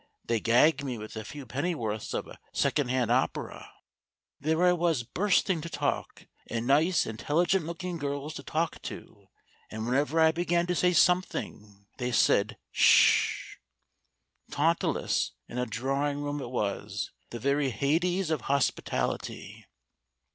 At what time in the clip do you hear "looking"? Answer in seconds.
7.67-7.97